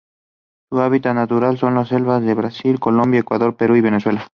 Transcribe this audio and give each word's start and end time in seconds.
Su 0.71 0.79
hábitat 0.81 1.13
natural 1.13 1.59
son 1.59 1.75
las 1.75 1.89
selvas 1.89 2.23
de 2.23 2.33
Brasil, 2.33 2.79
Colombia, 2.79 3.19
Ecuador, 3.19 3.55
Perú 3.55 3.75
y 3.75 3.81
Venezuela. 3.81 4.25